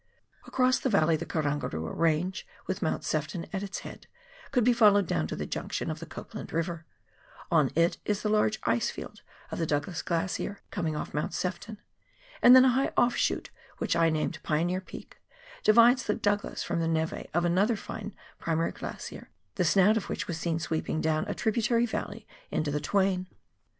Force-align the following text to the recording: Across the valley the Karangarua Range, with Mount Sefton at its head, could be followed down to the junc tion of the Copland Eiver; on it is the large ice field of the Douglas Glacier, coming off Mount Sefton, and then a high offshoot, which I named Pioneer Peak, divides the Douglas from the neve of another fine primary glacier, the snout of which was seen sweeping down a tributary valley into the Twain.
Across 0.47 0.79
the 0.79 0.89
valley 0.89 1.15
the 1.15 1.27
Karangarua 1.27 1.93
Range, 1.95 2.47
with 2.65 2.81
Mount 2.81 3.03
Sefton 3.03 3.45
at 3.53 3.61
its 3.61 3.81
head, 3.81 4.07
could 4.49 4.63
be 4.63 4.73
followed 4.73 5.05
down 5.05 5.27
to 5.27 5.35
the 5.35 5.45
junc 5.45 5.73
tion 5.73 5.91
of 5.91 5.99
the 5.99 6.07
Copland 6.07 6.49
Eiver; 6.49 6.85
on 7.51 7.69
it 7.75 7.99
is 8.03 8.23
the 8.23 8.27
large 8.27 8.57
ice 8.63 8.89
field 8.89 9.21
of 9.51 9.59
the 9.59 9.67
Douglas 9.67 10.01
Glacier, 10.01 10.57
coming 10.71 10.95
off 10.95 11.13
Mount 11.13 11.35
Sefton, 11.35 11.79
and 12.41 12.55
then 12.55 12.65
a 12.65 12.69
high 12.69 12.91
offshoot, 12.97 13.51
which 13.77 13.95
I 13.95 14.09
named 14.09 14.41
Pioneer 14.41 14.81
Peak, 14.81 15.17
divides 15.63 16.03
the 16.03 16.15
Douglas 16.15 16.63
from 16.63 16.79
the 16.79 16.87
neve 16.87 17.13
of 17.35 17.45
another 17.45 17.75
fine 17.75 18.15
primary 18.39 18.71
glacier, 18.71 19.29
the 19.53 19.63
snout 19.63 19.97
of 19.97 20.09
which 20.09 20.27
was 20.27 20.39
seen 20.39 20.57
sweeping 20.57 20.99
down 20.99 21.25
a 21.27 21.35
tributary 21.35 21.85
valley 21.85 22.25
into 22.49 22.71
the 22.71 22.81
Twain. 22.81 23.27